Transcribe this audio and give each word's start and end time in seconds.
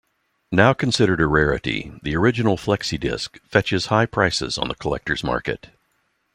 Now 0.51 0.73
considered 0.73 1.21
a 1.21 1.27
rarity, 1.27 1.91
the 2.01 2.15
original 2.15 2.57
flexi-disc 2.57 3.37
fetches 3.43 3.85
high 3.85 4.07
prices 4.07 4.57
on 4.57 4.67
the 4.67 4.73
collectors' 4.73 5.23
market. 5.23 5.69